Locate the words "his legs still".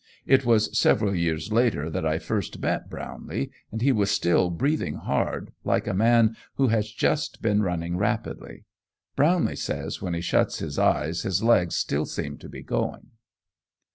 11.21-12.07